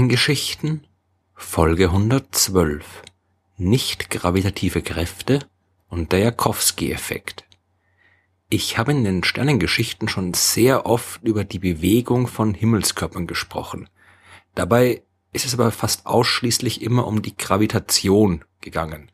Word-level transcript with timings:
Sternengeschichten 0.00 0.86
Folge 1.34 1.88
112 1.88 3.02
Nicht 3.58 4.08
gravitative 4.08 4.80
Kräfte 4.80 5.40
und 5.90 6.12
der 6.12 6.20
Jakowski-Effekt. 6.20 7.44
Ich 8.48 8.78
habe 8.78 8.92
in 8.92 9.04
den 9.04 9.24
Sternengeschichten 9.24 10.08
schon 10.08 10.32
sehr 10.32 10.86
oft 10.86 11.22
über 11.22 11.44
die 11.44 11.58
Bewegung 11.58 12.28
von 12.28 12.54
Himmelskörpern 12.54 13.26
gesprochen. 13.26 13.90
Dabei 14.54 15.02
ist 15.32 15.46
es 15.46 15.54
aber 15.54 15.70
fast 15.70 16.06
ausschließlich 16.06 16.82
immer 16.82 17.06
um 17.06 17.22
die 17.22 17.36
Gravitation 17.36 18.44
gegangen. 18.60 19.10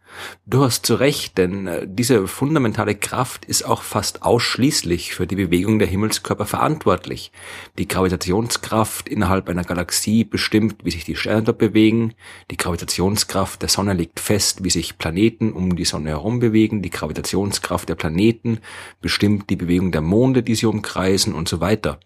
Du 0.47 0.62
hast 0.62 0.87
zu 0.87 0.95
Recht, 0.95 1.38
denn 1.38 1.66
äh, 1.66 1.87
diese 1.88 2.27
fundamentale 2.27 2.95
Kraft 2.95 3.45
ist 3.45 3.65
auch 3.65 3.83
fast 3.83 4.23
ausschließlich 4.23 5.15
für 5.15 5.27
die 5.27 5.37
Bewegung 5.37 5.79
der 5.79 5.88
Himmelskörper 5.88 6.47
verantwortlich. 6.47 7.33
Die 7.79 7.87
Gravitationskraft 7.87 9.09
innerhalb 9.09 9.48
einer 9.48 9.65
Galaxie 9.65 10.24
bestimmt, 10.24 10.84
wie 10.84 10.91
sich 10.91 11.05
die 11.05 11.16
Sterne 11.16 11.43
dort 11.43 11.59
bewegen. 11.59 12.15
Die 12.51 12.57
Gravitationskraft 12.57 13.62
der 13.62 13.69
Sonne 13.69 13.93
legt 13.93 14.21
fest, 14.21 14.65
wie 14.65 14.71
sich 14.71 14.98
Planeten 14.98 15.52
um 15.52 15.77
die 15.77 15.85
Sonne 15.85 16.10
herum 16.10 16.41
bewegen. 16.41 16.83
Die 16.83 16.91
Gravitationskraft 16.91 17.88
der 17.88 17.95
Planeten 17.95 18.60
bestimmt 19.01 19.51
die 19.51 19.57
Bewegung 19.57 19.93
der 19.93 20.02
Monde, 20.02 20.43
die 20.43 20.55
sie 20.55 20.66
umkreisen 20.66 21.35
und 21.35 21.48
so 21.48 21.60
weiter. 21.60 22.01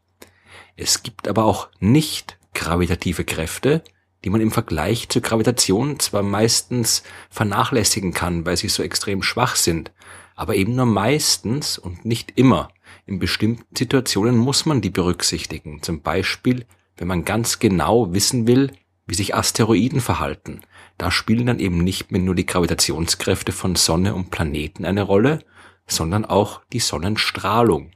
Es 0.76 1.02
gibt 1.02 1.28
aber 1.28 1.44
auch 1.44 1.68
nicht 1.78 2.38
gravitative 2.54 3.24
Kräfte, 3.24 3.82
die 4.24 4.30
man 4.30 4.40
im 4.40 4.50
Vergleich 4.50 5.08
zur 5.08 5.22
Gravitation 5.22 5.98
zwar 5.98 6.22
meistens 6.22 7.02
vernachlässigen 7.30 8.12
kann, 8.12 8.44
weil 8.44 8.56
sie 8.56 8.68
so 8.68 8.82
extrem 8.82 9.22
schwach 9.22 9.56
sind, 9.56 9.92
aber 10.36 10.56
eben 10.56 10.74
nur 10.74 10.86
meistens 10.86 11.78
und 11.78 12.04
nicht 12.04 12.32
immer. 12.36 12.70
In 13.06 13.18
bestimmten 13.18 13.76
Situationen 13.76 14.36
muss 14.36 14.66
man 14.66 14.80
die 14.80 14.90
berücksichtigen, 14.90 15.82
zum 15.82 16.02
Beispiel, 16.02 16.66
wenn 16.96 17.08
man 17.08 17.24
ganz 17.24 17.58
genau 17.58 18.12
wissen 18.12 18.46
will, 18.46 18.72
wie 19.06 19.14
sich 19.14 19.34
Asteroiden 19.34 20.00
verhalten. 20.00 20.60
Da 20.98 21.10
spielen 21.10 21.46
dann 21.46 21.58
eben 21.58 21.78
nicht 21.78 22.12
mehr 22.12 22.20
nur 22.20 22.34
die 22.34 22.46
Gravitationskräfte 22.46 23.52
von 23.52 23.74
Sonne 23.74 24.14
und 24.14 24.30
Planeten 24.30 24.84
eine 24.84 25.02
Rolle, 25.02 25.40
sondern 25.86 26.24
auch 26.24 26.60
die 26.72 26.78
Sonnenstrahlung. 26.78 27.90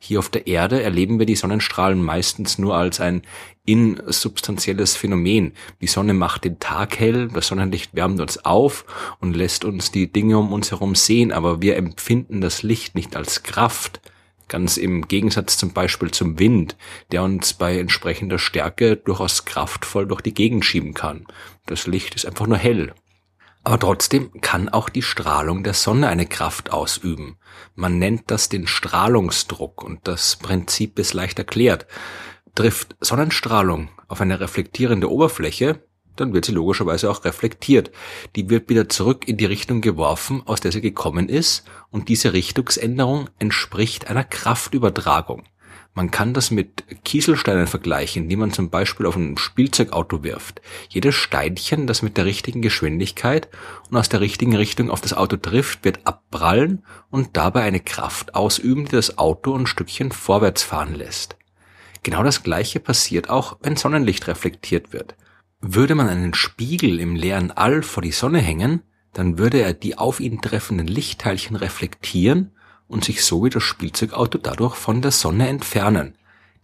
Hier 0.00 0.20
auf 0.20 0.28
der 0.28 0.46
Erde 0.46 0.82
erleben 0.82 1.18
wir 1.18 1.26
die 1.26 1.34
Sonnenstrahlen 1.34 2.02
meistens 2.02 2.56
nur 2.56 2.76
als 2.76 3.00
ein 3.00 3.22
insubstanzielles 3.66 4.96
Phänomen. 4.96 5.52
Die 5.80 5.88
Sonne 5.88 6.14
macht 6.14 6.44
den 6.44 6.60
Tag 6.60 6.98
hell, 6.98 7.28
das 7.28 7.48
Sonnenlicht 7.48 7.94
wärmt 7.94 8.20
uns 8.20 8.44
auf 8.44 8.84
und 9.20 9.36
lässt 9.36 9.64
uns 9.64 9.90
die 9.90 10.10
Dinge 10.10 10.38
um 10.38 10.52
uns 10.52 10.70
herum 10.70 10.94
sehen, 10.94 11.32
aber 11.32 11.60
wir 11.60 11.76
empfinden 11.76 12.40
das 12.40 12.62
Licht 12.62 12.94
nicht 12.94 13.16
als 13.16 13.42
Kraft. 13.42 14.00
Ganz 14.46 14.78
im 14.78 15.08
Gegensatz 15.08 15.58
zum 15.58 15.72
Beispiel 15.72 16.10
zum 16.10 16.38
Wind, 16.38 16.76
der 17.12 17.22
uns 17.22 17.52
bei 17.52 17.78
entsprechender 17.78 18.38
Stärke 18.38 18.96
durchaus 18.96 19.44
kraftvoll 19.44 20.06
durch 20.06 20.22
die 20.22 20.32
Gegend 20.32 20.64
schieben 20.64 20.94
kann. 20.94 21.26
Das 21.66 21.86
Licht 21.86 22.14
ist 22.14 22.24
einfach 22.24 22.46
nur 22.46 22.56
hell. 22.56 22.94
Aber 23.68 23.78
trotzdem 23.78 24.30
kann 24.40 24.70
auch 24.70 24.88
die 24.88 25.02
Strahlung 25.02 25.62
der 25.62 25.74
Sonne 25.74 26.08
eine 26.08 26.24
Kraft 26.24 26.72
ausüben. 26.72 27.36
Man 27.74 27.98
nennt 27.98 28.30
das 28.30 28.48
den 28.48 28.66
Strahlungsdruck 28.66 29.84
und 29.84 30.08
das 30.08 30.36
Prinzip 30.36 30.98
ist 30.98 31.12
leicht 31.12 31.38
erklärt. 31.38 31.86
Trifft 32.54 32.96
Sonnenstrahlung 33.02 33.90
auf 34.08 34.22
eine 34.22 34.40
reflektierende 34.40 35.12
Oberfläche, 35.12 35.82
dann 36.16 36.32
wird 36.32 36.46
sie 36.46 36.52
logischerweise 36.52 37.10
auch 37.10 37.26
reflektiert. 37.26 37.90
Die 38.36 38.48
wird 38.48 38.70
wieder 38.70 38.88
zurück 38.88 39.28
in 39.28 39.36
die 39.36 39.44
Richtung 39.44 39.82
geworfen, 39.82 40.42
aus 40.46 40.62
der 40.62 40.72
sie 40.72 40.80
gekommen 40.80 41.28
ist, 41.28 41.64
und 41.90 42.08
diese 42.08 42.32
Richtungsänderung 42.32 43.28
entspricht 43.38 44.08
einer 44.08 44.24
Kraftübertragung. 44.24 45.44
Man 45.94 46.10
kann 46.10 46.32
das 46.32 46.50
mit 46.52 46.84
Kieselsteinen 47.04 47.66
vergleichen, 47.66 48.28
die 48.28 48.36
man 48.36 48.52
zum 48.52 48.70
Beispiel 48.70 49.04
auf 49.06 49.16
ein 49.16 49.36
Spielzeugauto 49.36 50.22
wirft. 50.22 50.60
Jedes 50.88 51.16
Steinchen, 51.16 51.88
das 51.88 52.02
mit 52.02 52.16
der 52.16 52.24
richtigen 52.24 52.62
Geschwindigkeit 52.62 53.48
und 53.90 53.96
aus 53.96 54.08
der 54.08 54.20
richtigen 54.20 54.54
Richtung 54.54 54.90
auf 54.90 55.00
das 55.00 55.12
Auto 55.12 55.36
trifft, 55.36 55.84
wird 55.84 56.06
abprallen 56.06 56.84
und 57.10 57.36
dabei 57.36 57.62
eine 57.62 57.80
Kraft 57.80 58.34
ausüben, 58.36 58.84
die 58.84 58.92
das 58.92 59.18
Auto 59.18 59.54
ein 59.54 59.66
Stückchen 59.66 60.12
vorwärts 60.12 60.62
fahren 60.62 60.94
lässt. 60.94 61.36
Genau 62.04 62.22
das 62.22 62.42
gleiche 62.42 62.80
passiert 62.80 63.28
auch, 63.28 63.58
wenn 63.62 63.76
Sonnenlicht 63.76 64.28
reflektiert 64.28 64.92
wird. 64.92 65.16
Würde 65.60 65.96
man 65.96 66.08
einen 66.08 66.34
Spiegel 66.34 67.00
im 67.00 67.16
leeren 67.16 67.50
All 67.50 67.82
vor 67.82 68.02
die 68.02 68.12
Sonne 68.12 68.38
hängen, 68.38 68.82
dann 69.12 69.36
würde 69.36 69.60
er 69.60 69.72
die 69.72 69.98
auf 69.98 70.20
ihn 70.20 70.40
treffenden 70.40 70.86
Lichtteilchen 70.86 71.56
reflektieren 71.56 72.52
und 72.88 73.04
sich 73.04 73.24
so 73.24 73.44
wie 73.44 73.50
das 73.50 73.62
Spielzeugauto 73.62 74.38
dadurch 74.38 74.74
von 74.74 75.02
der 75.02 75.10
Sonne 75.10 75.48
entfernen. 75.48 76.16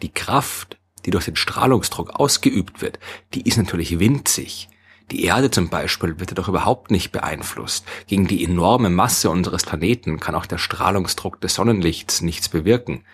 Die 0.02 0.12
Kraft, 0.12 0.78
die 1.04 1.10
durch 1.10 1.26
den 1.26 1.36
Strahlungsdruck 1.36 2.10
ausgeübt 2.10 2.82
wird, 2.82 2.98
die 3.34 3.42
ist 3.42 3.58
natürlich 3.58 3.98
winzig. 4.00 4.68
Die 5.10 5.24
Erde 5.24 5.50
zum 5.50 5.68
Beispiel 5.68 6.18
wird 6.18 6.30
dadurch 6.30 6.48
überhaupt 6.48 6.90
nicht 6.90 7.12
beeinflusst. 7.12 7.84
Gegen 8.06 8.26
die 8.26 8.42
enorme 8.42 8.88
Masse 8.88 9.28
unseres 9.28 9.64
Planeten 9.64 10.18
kann 10.18 10.34
auch 10.34 10.46
der 10.46 10.58
Strahlungsdruck 10.58 11.40
des 11.42 11.54
Sonnenlichts 11.54 12.22
nichts 12.22 12.48
bewirken. 12.48 13.04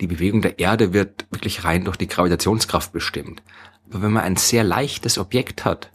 Die 0.00 0.06
Bewegung 0.06 0.42
der 0.42 0.58
Erde 0.58 0.92
wird 0.92 1.26
wirklich 1.30 1.64
rein 1.64 1.84
durch 1.84 1.96
die 1.96 2.06
Gravitationskraft 2.06 2.92
bestimmt. 2.92 3.42
Aber 3.88 4.02
wenn 4.02 4.12
man 4.12 4.24
ein 4.24 4.36
sehr 4.36 4.62
leichtes 4.62 5.16
Objekt 5.16 5.64
hat, 5.64 5.90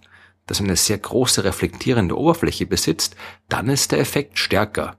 das 0.47 0.59
eine 0.59 0.75
sehr 0.75 0.97
große 0.97 1.43
reflektierende 1.43 2.17
Oberfläche 2.17 2.65
besitzt, 2.65 3.15
dann 3.47 3.69
ist 3.69 3.91
der 3.91 3.99
Effekt 3.99 4.39
stärker. 4.39 4.97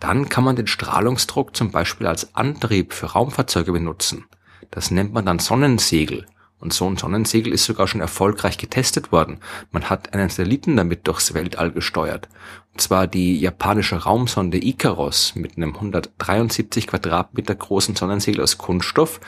Dann 0.00 0.28
kann 0.28 0.44
man 0.44 0.56
den 0.56 0.66
Strahlungsdruck 0.66 1.56
zum 1.56 1.70
Beispiel 1.70 2.06
als 2.06 2.34
Antrieb 2.34 2.92
für 2.92 3.06
Raumfahrzeuge 3.06 3.72
benutzen. 3.72 4.26
Das 4.70 4.90
nennt 4.90 5.12
man 5.12 5.26
dann 5.26 5.38
Sonnensegel. 5.38 6.26
Und 6.60 6.72
so 6.72 6.88
ein 6.90 6.96
Sonnensegel 6.96 7.52
ist 7.52 7.64
sogar 7.64 7.86
schon 7.86 8.00
erfolgreich 8.00 8.58
getestet 8.58 9.12
worden. 9.12 9.38
Man 9.70 9.88
hat 9.88 10.12
einen 10.12 10.28
Satelliten 10.28 10.76
damit 10.76 11.06
durchs 11.06 11.32
Weltall 11.32 11.70
gesteuert. 11.70 12.28
Und 12.72 12.80
zwar 12.80 13.06
die 13.06 13.38
japanische 13.38 13.96
Raumsonde 13.96 14.58
Icaros 14.64 15.34
mit 15.36 15.56
einem 15.56 15.74
173 15.74 16.88
Quadratmeter 16.88 17.54
großen 17.54 17.94
Sonnensegel 17.94 18.42
aus 18.42 18.58
Kunststoff 18.58 19.20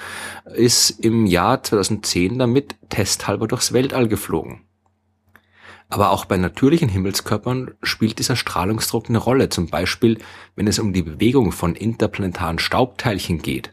ist 0.55 0.91
im 0.91 1.27
Jahr 1.27 1.63
2010 1.63 2.39
damit 2.39 2.75
testhalber 2.89 3.47
durchs 3.47 3.73
Weltall 3.73 4.09
geflogen. 4.09 4.63
Aber 5.91 6.11
auch 6.13 6.25
bei 6.25 6.37
natürlichen 6.37 6.89
Himmelskörpern 6.89 7.73
spielt 7.83 8.21
dieser 8.21 8.37
Strahlungsdruck 8.37 9.09
eine 9.09 9.19
Rolle, 9.19 9.49
zum 9.49 9.67
Beispiel 9.69 10.19
wenn 10.55 10.69
es 10.69 10.79
um 10.79 10.93
die 10.93 11.03
Bewegung 11.03 11.51
von 11.51 11.75
interplanetaren 11.75 12.61
Staubteilchen 12.61 13.43
geht. 13.43 13.73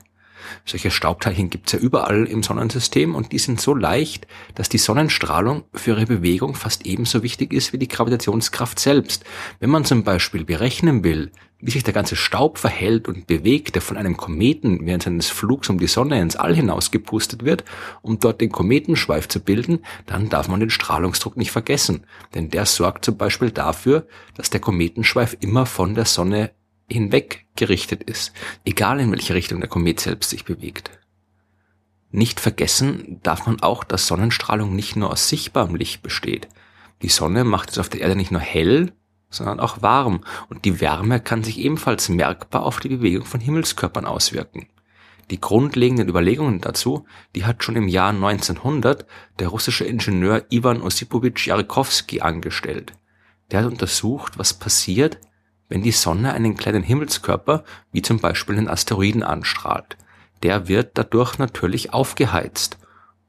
Solche 0.65 0.91
Staubteilchen 0.91 1.49
gibt's 1.49 1.71
ja 1.71 1.79
überall 1.79 2.25
im 2.25 2.43
Sonnensystem 2.43 3.15
und 3.15 3.31
die 3.31 3.39
sind 3.39 3.61
so 3.61 3.73
leicht, 3.73 4.27
dass 4.55 4.69
die 4.69 4.77
Sonnenstrahlung 4.77 5.63
für 5.73 5.91
ihre 5.91 6.05
Bewegung 6.05 6.55
fast 6.55 6.85
ebenso 6.85 7.23
wichtig 7.23 7.53
ist 7.53 7.73
wie 7.73 7.77
die 7.77 7.87
Gravitationskraft 7.87 8.79
selbst. 8.79 9.23
Wenn 9.59 9.69
man 9.69 9.85
zum 9.85 10.03
Beispiel 10.03 10.45
berechnen 10.45 11.03
will, 11.03 11.31
wie 11.59 11.71
sich 11.71 11.83
der 11.83 11.93
ganze 11.93 12.15
Staub 12.15 12.59
verhält 12.59 13.07
und 13.07 13.25
bewegt, 13.25 13.75
der 13.75 13.81
von 13.81 13.97
einem 13.97 14.15
Kometen 14.15 14.85
während 14.85 15.03
seines 15.03 15.29
Flugs 15.29 15.69
um 15.69 15.79
die 15.79 15.87
Sonne 15.87 16.21
ins 16.21 16.35
All 16.35 16.55
hinaus 16.55 16.91
gepustet 16.91 17.43
wird, 17.45 17.63
um 18.01 18.19
dort 18.19 18.41
den 18.41 18.51
Kometenschweif 18.51 19.27
zu 19.27 19.39
bilden, 19.39 19.79
dann 20.05 20.29
darf 20.29 20.47
man 20.47 20.59
den 20.59 20.69
Strahlungsdruck 20.69 21.35
nicht 21.35 21.51
vergessen. 21.51 22.05
Denn 22.35 22.49
der 22.49 22.65
sorgt 22.65 23.05
zum 23.05 23.17
Beispiel 23.17 23.49
dafür, 23.49 24.07
dass 24.35 24.51
der 24.51 24.59
Kometenschweif 24.59 25.35
immer 25.39 25.65
von 25.65 25.95
der 25.95 26.05
Sonne 26.05 26.51
hinweg 26.89 27.45
gerichtet 27.55 28.03
ist, 28.03 28.33
egal 28.65 28.99
in 28.99 29.11
welche 29.11 29.33
Richtung 29.33 29.59
der 29.59 29.69
Komet 29.69 29.99
selbst 29.99 30.29
sich 30.29 30.45
bewegt. 30.45 30.91
Nicht 32.09 32.39
vergessen 32.39 33.19
darf 33.23 33.45
man 33.45 33.61
auch, 33.61 33.83
dass 33.83 34.07
Sonnenstrahlung 34.07 34.75
nicht 34.75 34.95
nur 34.95 35.11
aus 35.11 35.27
sichtbarem 35.27 35.75
Licht 35.75 36.01
besteht. 36.01 36.47
Die 37.01 37.09
Sonne 37.09 37.43
macht 37.43 37.69
es 37.69 37.77
auf 37.77 37.89
der 37.89 38.01
Erde 38.01 38.15
nicht 38.15 38.31
nur 38.31 38.41
hell, 38.41 38.93
sondern 39.29 39.59
auch 39.59 39.81
warm, 39.81 40.23
und 40.49 40.63
die 40.63 40.79
Wärme 40.79 41.19
kann 41.19 41.43
sich 41.43 41.59
ebenfalls 41.59 42.07
merkbar 42.07 42.63
auf 42.63 42.79
die 42.79 42.89
Bewegung 42.89 43.25
von 43.25 43.41
Himmelskörpern 43.41 44.05
auswirken. 44.05 44.67
Die 45.29 45.41
grundlegenden 45.41 46.07
Überlegungen 46.07 46.61
dazu, 46.61 47.05
die 47.35 47.43
hat 47.43 47.61
schon 47.61 47.75
im 47.75 47.89
Jahr 47.89 48.09
1900 48.09 49.05
der 49.39 49.49
russische 49.49 49.83
Ingenieur 49.83 50.45
Ivan 50.49 50.81
Osipovich 50.81 51.47
Jarkowski 51.47 52.21
angestellt. 52.21 52.93
Der 53.51 53.59
hat 53.59 53.67
untersucht, 53.71 54.37
was 54.37 54.53
passiert, 54.53 55.19
wenn 55.69 55.83
die 55.83 55.91
Sonne 55.91 56.33
einen 56.33 56.55
kleinen 56.55 56.83
Himmelskörper, 56.83 57.63
wie 57.91 58.01
zum 58.01 58.19
Beispiel 58.19 58.57
einen 58.57 58.69
Asteroiden 58.69 59.23
anstrahlt. 59.23 59.97
Der 60.43 60.67
wird 60.67 60.97
dadurch 60.97 61.37
natürlich 61.39 61.93
aufgeheizt 61.93 62.77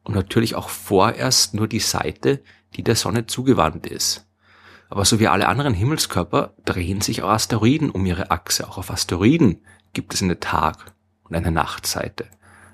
und 0.05 0.15
natürlich 0.15 0.55
auch 0.55 0.69
vorerst 0.69 1.55
nur 1.55 1.69
die 1.69 1.81
Seite, 1.81 2.43
die 2.75 2.83
der 2.83 2.97
Sonne 2.97 3.27
zugewandt 3.27 3.87
ist. 3.87 4.27
Aber 4.91 5.05
so 5.05 5.21
wie 5.21 5.29
alle 5.29 5.49
anderen 5.49 5.75
Himmelskörper 5.75 6.55
drehen 6.65 7.01
sich 7.01 7.23
auch 7.23 7.29
Asteroiden 7.29 7.91
um 7.91 8.07
ihre 8.07 8.31
Achse. 8.31 8.67
Auch 8.69 8.79
auf 8.79 8.91
Asteroiden 8.91 9.63
gibt 9.93 10.15
es 10.15 10.23
eine 10.23 10.41
Tag- 10.41 10.93
und 11.25 11.37
eine 11.37 11.51
Nachtseite. 11.51 12.27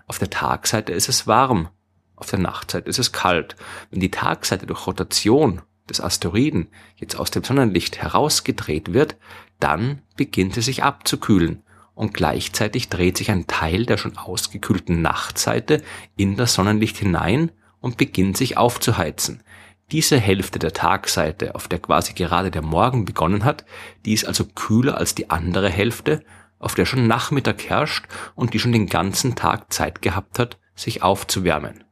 Auf 0.07 0.19
der 0.19 0.31
Tagseite 0.31 0.93
ist 0.93 1.09
es 1.09 1.27
warm, 1.27 1.69
auf 2.17 2.31
der 2.31 2.39
Nachtseite 2.39 2.89
ist 2.89 2.99
es 2.99 3.13
kalt. 3.13 3.57
Wenn 3.91 4.01
die 4.01 4.11
Tagseite 4.11 4.67
durch 4.67 4.87
Rotation 4.87 5.63
des 5.89 6.01
Asteroiden 6.01 6.69
jetzt 6.97 7.17
aus 7.17 7.31
dem 7.31 7.43
Sonnenlicht 7.43 7.99
herausgedreht 7.99 8.93
wird, 8.93 9.17
dann 9.65 10.03
beginnt 10.17 10.59
es 10.59 10.67
sich 10.67 10.83
abzukühlen 10.83 11.63
und 11.95 12.13
gleichzeitig 12.13 12.91
dreht 12.91 13.17
sich 13.17 13.31
ein 13.31 13.47
Teil 13.47 13.87
der 13.87 13.97
schon 13.97 14.19
ausgekühlten 14.19 15.01
Nachtseite 15.01 15.83
in 16.17 16.37
das 16.37 16.53
Sonnenlicht 16.53 16.99
hinein 16.99 17.51
und 17.81 17.97
beginnt 17.97 18.37
sich 18.37 18.59
aufzuheizen. 18.59 19.43
Diese 19.91 20.19
Hälfte 20.19 20.59
der 20.59 20.75
Tagseite, 20.75 21.55
auf 21.55 21.67
der 21.67 21.79
quasi 21.79 22.13
gerade 22.13 22.51
der 22.51 22.61
Morgen 22.61 23.07
begonnen 23.07 23.45
hat, 23.45 23.65
die 24.05 24.13
ist 24.13 24.27
also 24.27 24.45
kühler 24.45 24.99
als 24.99 25.15
die 25.15 25.31
andere 25.31 25.71
Hälfte, 25.71 26.23
auf 26.59 26.75
der 26.75 26.85
schon 26.85 27.07
Nachmittag 27.07 27.65
herrscht 27.67 28.05
und 28.35 28.53
die 28.53 28.59
schon 28.59 28.73
den 28.73 28.87
ganzen 28.87 29.35
Tag 29.35 29.73
Zeit 29.73 30.03
gehabt 30.03 30.39
hat, 30.39 30.59
sich 30.75 31.03
aufzuwärmen. 31.03 31.85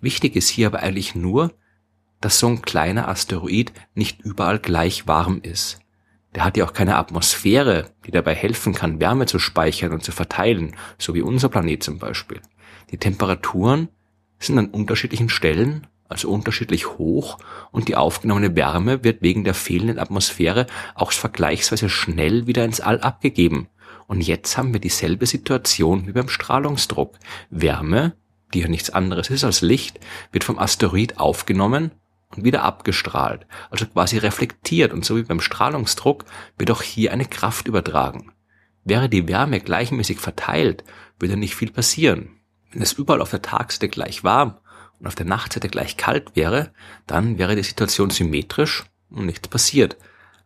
Wichtig 0.00 0.34
ist 0.34 0.48
hier 0.48 0.66
aber 0.66 0.80
eigentlich 0.80 1.14
nur, 1.14 1.54
dass 2.20 2.40
so 2.40 2.48
ein 2.48 2.62
kleiner 2.62 3.08
Asteroid 3.08 3.72
nicht 3.94 4.22
überall 4.22 4.58
gleich 4.58 5.06
warm 5.06 5.40
ist. 5.42 5.80
Der 6.36 6.44
hat 6.44 6.58
ja 6.58 6.66
auch 6.66 6.74
keine 6.74 6.96
Atmosphäre, 6.96 7.86
die 8.04 8.10
dabei 8.10 8.34
helfen 8.34 8.74
kann, 8.74 9.00
Wärme 9.00 9.24
zu 9.24 9.38
speichern 9.38 9.92
und 9.92 10.04
zu 10.04 10.12
verteilen, 10.12 10.76
so 10.98 11.14
wie 11.14 11.22
unser 11.22 11.48
Planet 11.48 11.82
zum 11.82 11.98
Beispiel. 11.98 12.42
Die 12.90 12.98
Temperaturen 12.98 13.88
sind 14.38 14.58
an 14.58 14.66
unterschiedlichen 14.66 15.30
Stellen, 15.30 15.86
also 16.10 16.28
unterschiedlich 16.28 16.98
hoch, 16.98 17.38
und 17.72 17.88
die 17.88 17.96
aufgenommene 17.96 18.54
Wärme 18.54 19.02
wird 19.02 19.22
wegen 19.22 19.44
der 19.44 19.54
fehlenden 19.54 19.98
Atmosphäre 19.98 20.66
auch 20.94 21.10
vergleichsweise 21.10 21.88
schnell 21.88 22.46
wieder 22.46 22.66
ins 22.66 22.80
All 22.82 23.00
abgegeben. 23.00 23.68
Und 24.06 24.20
jetzt 24.20 24.58
haben 24.58 24.74
wir 24.74 24.80
dieselbe 24.80 25.24
Situation 25.24 26.06
wie 26.06 26.12
beim 26.12 26.28
Strahlungsdruck. 26.28 27.18
Wärme, 27.48 28.12
die 28.52 28.60
ja 28.60 28.68
nichts 28.68 28.90
anderes 28.90 29.30
ist 29.30 29.42
als 29.42 29.62
Licht, 29.62 30.00
wird 30.32 30.44
vom 30.44 30.58
Asteroid 30.58 31.18
aufgenommen 31.18 31.92
und 32.36 32.44
wieder 32.44 32.62
abgestrahlt, 32.62 33.46
also 33.70 33.86
quasi 33.86 34.18
reflektiert 34.18 34.92
und 34.92 35.04
so 35.04 35.16
wie 35.16 35.22
beim 35.22 35.40
Strahlungsdruck 35.40 36.24
wird 36.58 36.70
auch 36.70 36.82
hier 36.82 37.12
eine 37.12 37.24
Kraft 37.24 37.68
übertragen. 37.68 38.32
Wäre 38.84 39.08
die 39.08 39.26
Wärme 39.26 39.60
gleichmäßig 39.60 40.18
verteilt, 40.18 40.84
würde 41.18 41.36
nicht 41.36 41.56
viel 41.56 41.72
passieren. 41.72 42.40
Wenn 42.72 42.82
es 42.82 42.92
überall 42.92 43.20
auf 43.20 43.30
der 43.30 43.42
Tagsseite 43.42 43.88
gleich 43.88 44.22
warm 44.22 44.58
und 45.00 45.06
auf 45.06 45.14
der 45.14 45.26
Nachtseite 45.26 45.68
gleich 45.68 45.96
kalt 45.96 46.36
wäre, 46.36 46.72
dann 47.06 47.38
wäre 47.38 47.56
die 47.56 47.62
Situation 47.62 48.10
symmetrisch 48.10 48.84
und 49.10 49.26
nichts 49.26 49.48
passiert. 49.48 49.96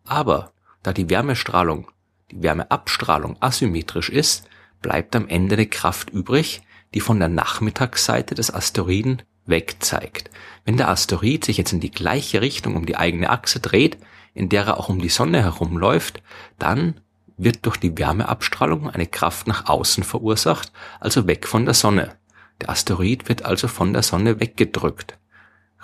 Aber 0.05 0.53
da 0.83 0.93
die 0.93 1.11
Wärmestrahlung, 1.11 1.91
die 2.31 2.43
Wärmeabstrahlung 2.43 3.37
asymmetrisch 3.41 4.09
ist, 4.09 4.49
bleibt 4.81 5.15
am 5.15 5.29
Ende 5.29 5.57
eine 5.57 5.67
Kraft 5.67 6.11
übrig, 6.11 6.63
die 6.95 7.01
von 7.01 7.19
der 7.19 7.29
Nachmittagsseite 7.29 8.35
des 8.35 8.53
Asteroiden 8.53 9.23
weg 9.47 9.77
zeigt. 9.81 10.31
Wenn 10.65 10.77
der 10.77 10.89
Asteroid 10.89 11.45
sich 11.45 11.57
jetzt 11.57 11.73
in 11.73 11.81
die 11.81 11.91
gleiche 11.91 12.41
Richtung 12.41 12.77
um 12.77 12.87
die 12.87 12.97
eigene 12.97 13.31
Achse 13.31 13.61
dreht, 13.61 13.99
in 14.35 14.49
der 14.49 14.67
er 14.67 14.79
auch 14.79 14.89
um 14.89 15.01
die 15.01 15.09
Sonne 15.09 15.43
herumläuft, 15.43 16.23
dann 16.59 17.01
wird 17.37 17.65
durch 17.67 17.79
die 17.79 17.97
Wärmeabstrahlung 17.97 18.91
eine 18.91 19.07
Kraft 19.07 19.47
nach 19.47 19.67
außen 19.67 20.05
verursacht, 20.05 20.73
also 21.01 21.27
weg 21.27 21.49
von 21.49 21.65
der 21.65 21.75
Sonne. 21.75 22.17
Der 22.61 22.71
Asteroid 22.71 23.29
wird 23.29 23.45
also 23.45 23.69
von 23.69 23.93
der 23.93 24.03
Sonne 24.03 24.41
weggedrückt. 24.41 25.19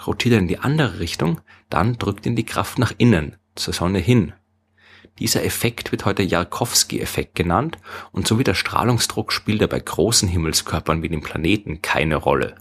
Rotiert 0.06 0.35
er 0.35 0.41
in 0.41 0.49
die 0.49 0.59
andere 0.59 1.00
Richtung, 1.00 1.41
dann 1.70 1.99
drückt 1.99 2.26
ihn 2.26 2.37
die 2.37 2.44
Kraft 2.44 2.79
nach 2.79 2.93
innen, 2.99 3.37
zur 3.55 3.73
Sonne 3.73 3.99
hin. 3.99 4.35
Dieser 5.19 5.44
Effekt 5.44 5.93
wird 5.93 6.05
heute 6.05 6.23
Jarkowski-Effekt 6.23 7.35
genannt 7.35 7.79
und 8.12 8.29
so 8.29 8.38
wie 8.38 8.44
der 8.44 8.55
Strahlungsdruck 8.55 9.32
spielt 9.32 9.62
er 9.62 9.69
bei 9.69 9.81
großen 9.81 10.29
Himmelskörpern 10.29 11.02
wie 11.02 11.09
den 11.09 11.23
Planeten 11.23 11.81
keine 11.81 12.17
Rolle. 12.17 12.56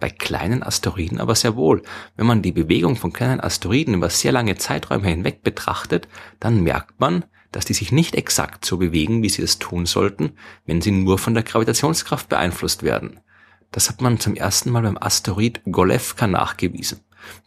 Bei 0.00 0.10
kleinen 0.10 0.62
Asteroiden 0.62 1.20
aber 1.20 1.34
sehr 1.34 1.56
wohl. 1.56 1.82
Wenn 2.16 2.26
man 2.26 2.42
die 2.42 2.52
Bewegung 2.52 2.96
von 2.96 3.12
kleinen 3.12 3.40
Asteroiden 3.40 3.94
über 3.94 4.10
sehr 4.10 4.32
lange 4.32 4.56
Zeiträume 4.56 5.08
hinweg 5.08 5.42
betrachtet, 5.42 6.08
dann 6.40 6.62
merkt 6.62 7.00
man, 7.00 7.24
dass 7.52 7.64
die 7.64 7.74
sich 7.74 7.92
nicht 7.92 8.16
exakt 8.16 8.64
so 8.64 8.78
bewegen, 8.78 9.22
wie 9.22 9.28
sie 9.28 9.42
es 9.42 9.60
tun 9.60 9.86
sollten, 9.86 10.32
wenn 10.66 10.80
sie 10.80 10.90
nur 10.90 11.18
von 11.18 11.34
der 11.34 11.44
Gravitationskraft 11.44 12.28
beeinflusst 12.28 12.82
werden. 12.82 13.20
Das 13.70 13.88
hat 13.88 14.00
man 14.00 14.20
zum 14.20 14.34
ersten 14.34 14.70
Mal 14.70 14.82
beim 14.82 14.98
Asteroid 14.98 15.60
Golevka 15.64 16.26
nachgewiesen. 16.26 17.00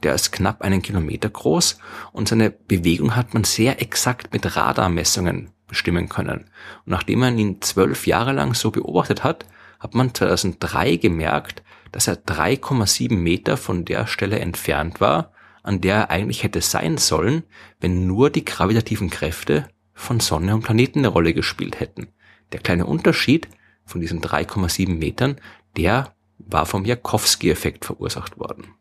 Der 0.03 0.15
ist 0.15 0.31
knapp 0.31 0.61
einen 0.61 0.81
Kilometer 0.81 1.29
groß 1.29 1.77
und 2.11 2.27
seine 2.27 2.49
Bewegung 2.49 3.15
hat 3.15 3.33
man 3.33 3.43
sehr 3.43 3.81
exakt 3.81 4.33
mit 4.33 4.55
Radarmessungen 4.55 5.51
bestimmen 5.67 6.09
können. 6.09 6.45
Und 6.85 6.87
nachdem 6.87 7.19
man 7.19 7.37
ihn 7.37 7.61
zwölf 7.61 8.07
Jahre 8.07 8.31
lang 8.31 8.53
so 8.53 8.71
beobachtet 8.71 9.23
hat, 9.23 9.45
hat 9.79 9.93
man 9.93 10.13
2003 10.13 10.95
gemerkt, 10.95 11.63
dass 11.97 12.05
er 12.05 12.23
3,7 12.23 13.15
Meter 13.15 13.57
von 13.57 13.83
der 13.83 14.05
Stelle 14.05 14.37
entfernt 14.37 15.01
war, 15.01 15.31
an 15.63 15.81
der 15.81 15.95
er 15.95 16.09
eigentlich 16.11 16.43
hätte 16.43 16.61
sein 16.61 16.99
sollen, 16.99 17.41
wenn 17.79 18.05
nur 18.05 18.29
die 18.29 18.45
gravitativen 18.45 19.09
Kräfte 19.09 19.67
von 19.95 20.19
Sonne 20.19 20.53
und 20.53 20.61
Planeten 20.61 20.99
eine 20.99 21.07
Rolle 21.07 21.33
gespielt 21.33 21.79
hätten. 21.79 22.09
Der 22.51 22.59
kleine 22.59 22.85
Unterschied 22.85 23.47
von 23.83 23.99
diesen 23.99 24.21
3,7 24.21 24.93
Metern, 24.93 25.37
der 25.75 26.13
war 26.37 26.67
vom 26.67 26.85
Jakowski-Effekt 26.85 27.85
verursacht 27.85 28.37
worden. 28.37 28.75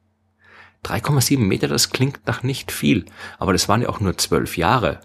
3,7 0.84 1.38
Meter, 1.38 1.68
das 1.68 1.88
klingt 1.88 2.20
nach 2.26 2.42
nicht 2.42 2.70
viel, 2.70 3.06
aber 3.38 3.54
das 3.54 3.66
waren 3.66 3.80
ja 3.80 3.88
auch 3.88 4.00
nur 4.00 4.18
zwölf 4.18 4.58
Jahre. 4.58 5.00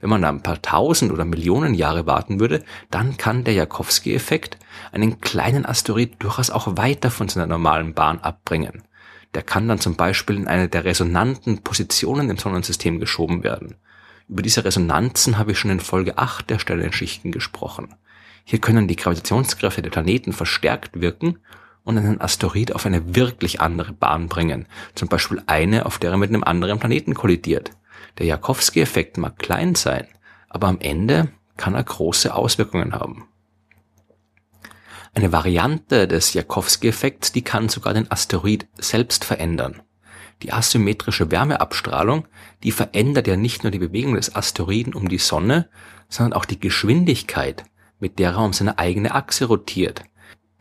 Wenn 0.00 0.10
man 0.10 0.22
da 0.22 0.28
ein 0.28 0.42
paar 0.42 0.60
tausend 0.60 1.10
oder 1.10 1.24
Millionen 1.24 1.74
Jahre 1.74 2.06
warten 2.06 2.38
würde, 2.38 2.62
dann 2.90 3.16
kann 3.16 3.44
der 3.44 3.54
Jakowski-Effekt 3.54 4.58
einen 4.92 5.20
kleinen 5.20 5.64
Asteroid 5.64 6.16
durchaus 6.18 6.50
auch 6.50 6.76
weiter 6.76 7.10
von 7.10 7.28
seiner 7.28 7.46
normalen 7.46 7.94
Bahn 7.94 8.20
abbringen. 8.20 8.82
Der 9.34 9.42
kann 9.42 9.68
dann 9.68 9.80
zum 9.80 9.96
Beispiel 9.96 10.36
in 10.36 10.48
eine 10.48 10.68
der 10.68 10.84
resonanten 10.84 11.58
Positionen 11.62 12.30
im 12.30 12.38
Sonnensystem 12.38 13.00
geschoben 13.00 13.42
werden. 13.42 13.76
Über 14.28 14.42
diese 14.42 14.64
Resonanzen 14.64 15.38
habe 15.38 15.52
ich 15.52 15.58
schon 15.58 15.70
in 15.70 15.80
Folge 15.80 16.18
8 16.18 16.50
der 16.50 16.58
Stellenschichten 16.58 17.32
gesprochen. 17.32 17.94
Hier 18.44 18.60
können 18.60 18.88
die 18.88 18.96
Gravitationskräfte 18.96 19.82
der 19.82 19.90
Planeten 19.90 20.32
verstärkt 20.32 21.00
wirken 21.00 21.38
und 21.84 21.98
einen 21.98 22.20
Asteroid 22.20 22.74
auf 22.74 22.86
eine 22.86 23.14
wirklich 23.14 23.60
andere 23.60 23.92
Bahn 23.92 24.28
bringen, 24.28 24.66
zum 24.94 25.08
Beispiel 25.08 25.42
eine, 25.46 25.86
auf 25.86 25.98
der 25.98 26.10
er 26.10 26.16
mit 26.16 26.30
einem 26.30 26.44
anderen 26.44 26.78
Planeten 26.78 27.14
kollidiert. 27.14 27.70
Der 28.18 28.26
Jakowski-Effekt 28.26 29.18
mag 29.18 29.38
klein 29.38 29.74
sein, 29.74 30.06
aber 30.48 30.68
am 30.68 30.80
Ende 30.80 31.28
kann 31.56 31.74
er 31.74 31.84
große 31.84 32.34
Auswirkungen 32.34 32.92
haben. 32.92 33.28
Eine 35.14 35.32
Variante 35.32 36.06
des 36.06 36.34
Jakowski-Effekts, 36.34 37.32
die 37.32 37.42
kann 37.42 37.70
sogar 37.70 37.94
den 37.94 38.10
Asteroid 38.10 38.68
selbst 38.76 39.24
verändern. 39.24 39.82
Die 40.42 40.52
asymmetrische 40.52 41.30
Wärmeabstrahlung, 41.30 42.28
die 42.62 42.70
verändert 42.70 43.26
ja 43.26 43.36
nicht 43.36 43.62
nur 43.62 43.70
die 43.70 43.78
Bewegung 43.78 44.14
des 44.14 44.36
Asteroiden 44.36 44.92
um 44.92 45.08
die 45.08 45.18
Sonne, 45.18 45.70
sondern 46.10 46.34
auch 46.34 46.44
die 46.44 46.60
Geschwindigkeit, 46.60 47.64
mit 47.98 48.18
der 48.18 48.32
er 48.32 48.44
um 48.44 48.52
seine 48.52 48.78
eigene 48.78 49.14
Achse 49.14 49.46
rotiert. 49.46 50.02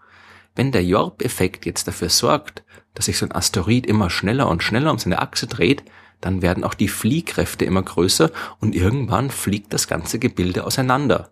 Wenn 0.57 0.73
der 0.73 0.85
Jorp-Effekt 0.85 1.67
jetzt 1.67 1.87
dafür 1.87 2.09
sorgt, 2.09 2.65
dass 2.95 3.05
sich 3.05 3.17
so 3.17 3.27
ein 3.27 3.33
Asteroid 3.33 3.87
immer 3.87 4.11
schneller 4.11 4.49
und 4.49 4.65
schneller 4.65 4.91
um 4.91 4.99
seine 4.99 5.23
Achse 5.23 5.47
dreht, 5.47 5.85
dann 6.21 6.43
werden 6.43 6.65
auch 6.65 6.75
die 6.75 6.89
Fliehkräfte 6.89 7.65
immer 7.65 7.83
größer 7.83 8.31
und 8.61 8.75
irgendwann 8.75 9.31
fliegt 9.31 9.73
das 9.73 9.89
ganze 9.89 10.19
Gebilde 10.19 10.65
auseinander. 10.65 11.31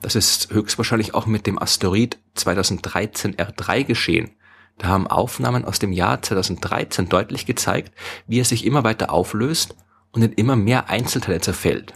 Das 0.00 0.14
ist 0.14 0.52
höchstwahrscheinlich 0.52 1.14
auch 1.14 1.26
mit 1.26 1.46
dem 1.46 1.60
Asteroid 1.60 2.18
2013 2.34 3.36
R3 3.36 3.84
geschehen. 3.84 4.30
Da 4.78 4.88
haben 4.88 5.06
Aufnahmen 5.06 5.64
aus 5.64 5.78
dem 5.78 5.92
Jahr 5.92 6.20
2013 6.20 7.08
deutlich 7.08 7.46
gezeigt, 7.46 7.92
wie 8.26 8.40
er 8.40 8.44
sich 8.44 8.66
immer 8.66 8.84
weiter 8.84 9.10
auflöst 9.10 9.74
und 10.12 10.22
in 10.22 10.32
immer 10.32 10.56
mehr 10.56 10.90
Einzelteile 10.90 11.40
zerfällt. 11.40 11.94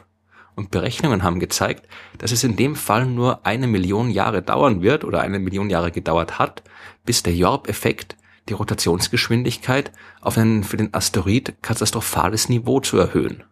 Und 0.55 0.71
Berechnungen 0.71 1.23
haben 1.23 1.41
gezeigt, 1.41 1.87
dass 2.19 2.33
es 2.33 2.43
in 2.43 2.57
dem 2.57 2.75
Fall 2.75 3.07
nur 3.07 3.47
eine 3.47 3.67
Million 3.67 4.11
Jahre 4.11 4.43
dauern 4.43 4.83
wird 4.83 5.05
oder 5.05 5.21
eine 5.21 5.39
Million 5.39 5.71
Jahre 5.71 5.91
gedauert 5.91 6.39
hat, 6.39 6.63
bis 7.05 7.23
der 7.23 7.35
Jorp-Effekt 7.35 8.17
die 8.51 8.55
Rotationsgeschwindigkeit 8.55 9.93
auf 10.21 10.37
ein 10.37 10.65
für 10.65 10.77
den 10.77 10.93
Asteroid 10.93 11.55
katastrophales 11.63 12.49
Niveau 12.49 12.81
zu 12.81 12.99
erhöhen. 12.99 13.45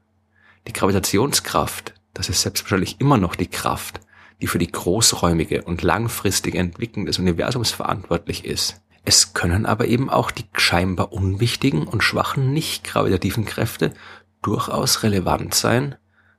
Die 0.66 0.72
Gravitationskraft, 0.72 1.94
das 2.12 2.28
ist 2.28 2.42
selbstverständlich 2.42 3.00
immer 3.00 3.16
noch 3.16 3.36
die 3.36 3.46
Kraft, 3.46 4.00
die 4.42 4.46
für 4.46 4.58
die 4.58 4.70
großräumige 4.70 5.62
und 5.62 5.82
langfristige 5.82 6.58
Entwicklung 6.58 7.06
des 7.06 7.18
Universums 7.18 7.70
verantwortlich 7.70 8.44
ist. 8.44 8.80
Es 9.04 9.32
können 9.32 9.64
aber 9.64 9.86
eben 9.86 10.10
auch 10.10 10.30
die 10.30 10.44
scheinbar 10.52 11.12
unwichtigen 11.12 11.86
und 11.86 12.02
schwachen 12.02 12.52
nicht 12.52 12.84
gravitativen 12.84 13.46
Kräfte 13.46 13.94
durchaus 14.42 15.02
relevant 15.02 15.54
sein, 15.54 15.94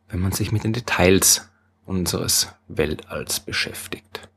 wenn 0.07 0.19
man 0.19 0.33
sich 0.33 0.51
mit 0.51 0.63
den 0.63 0.73
Details 0.73 1.49
unseres 1.85 2.49
Weltalls 2.67 3.39
beschäftigt. 3.39 4.28